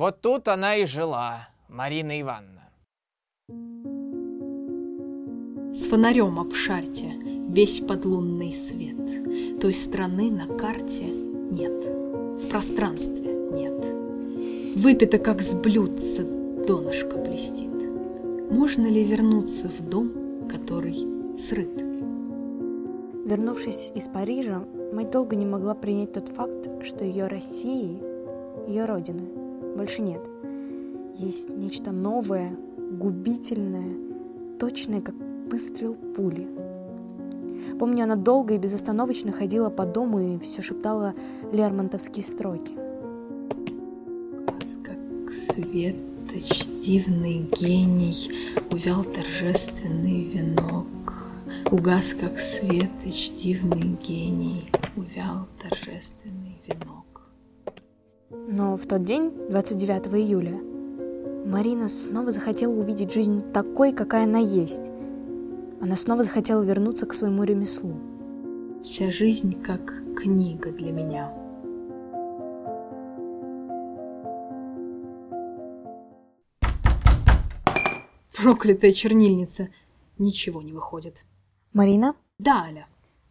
[0.00, 2.70] Вот тут она и жила, Марина Ивановна.
[5.74, 7.12] С фонарем обшарьте
[7.50, 9.60] весь подлунный свет.
[9.60, 11.84] Той страны на карте нет,
[12.42, 14.78] в пространстве нет.
[14.82, 16.22] Выпито, как с блюдца,
[16.66, 17.68] донышко блестит.
[18.50, 21.78] Можно ли вернуться в дом, который срыт?
[23.26, 24.64] Вернувшись из Парижа,
[24.94, 28.02] Май долго не могла принять тот факт, что ее России,
[28.66, 29.39] ее родины,
[29.76, 30.20] больше нет.
[31.16, 32.56] Есть нечто новое,
[32.92, 33.96] губительное,
[34.58, 35.14] точное, как
[35.50, 36.48] выстрел пули.
[37.78, 41.14] Помню, она долго и безостановочно ходила по дому и все шептала
[41.52, 42.72] лермонтовские строки.
[44.84, 48.32] Как светоч, дивный гений,
[48.70, 50.86] увял торжественный венок.
[51.70, 56.49] Угас, как светоч, дивный гений, увял торжественный.
[58.30, 60.60] Но в тот день, 29 июля,
[61.44, 64.88] Марина снова захотела увидеть жизнь такой, какая она есть.
[65.80, 67.98] Она снова захотела вернуться к своему ремеслу.
[68.84, 71.34] Вся жизнь как книга для меня.
[78.36, 79.70] Проклятая чернильница.
[80.18, 81.24] Ничего не выходит.
[81.72, 82.14] Марина?
[82.38, 82.86] Да, Аля.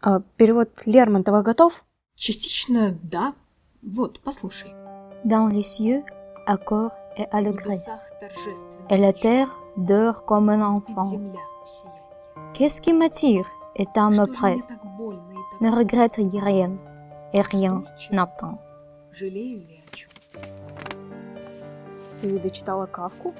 [0.00, 1.84] А, перевод Лермонтова готов?
[2.14, 3.34] Частично да.
[3.82, 4.83] Вот, послушай.
[5.24, 6.02] Dans les cieux,
[6.46, 8.06] accord et allégresse.
[8.90, 11.10] Et la terre dort comme un enfant.
[12.52, 14.80] Qu'est-ce qui m'attire et tant me presse
[15.60, 16.72] Ne regrette rien
[17.32, 18.58] et rien n'attend.
[22.20, 23.34] Ты дочитала Кавку?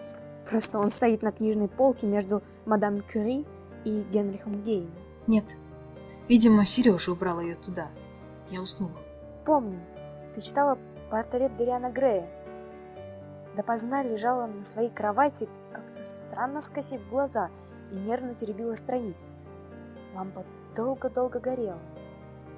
[0.49, 3.47] Просто он стоит на книжной полке между мадам Кюри
[3.85, 4.91] и Генрихом Гейне.
[5.27, 5.45] Нет.
[6.29, 7.89] Видимо, Сережа убрал ее туда.
[8.51, 8.93] Я уснула.
[9.47, 9.81] Помню.
[10.35, 10.79] Ты читала
[11.11, 12.29] портрет Дариана Грея.
[13.57, 17.51] Допоздна лежала на своей кровати, как-то странно скосив глаза,
[17.93, 19.37] и нервно теребила страницы.
[20.15, 21.81] Лампа долго-долго горела.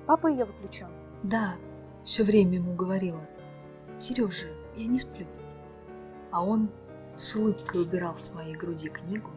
[0.07, 0.89] Папа ее выключал?
[1.23, 1.57] Да,
[2.05, 3.21] все время ему говорила.
[3.99, 5.27] Сережа, я не сплю.
[6.31, 6.71] А он
[7.17, 9.31] с улыбкой убирал с моей груди книгу,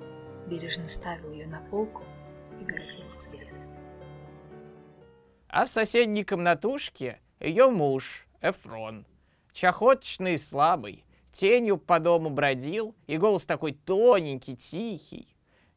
[0.47, 2.03] бережно ставил ее на полку
[2.59, 3.49] и гасил свет.
[5.47, 9.05] А в соседней комнатушке ее муж, Эфрон,
[9.51, 15.27] чахоточный и слабый, тенью по дому бродил, и голос такой тоненький, тихий.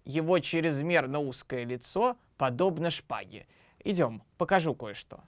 [0.05, 3.47] Его чрезмерно узкое лицо подобно шпаге.
[3.85, 5.23] Идем, покажу кое-что.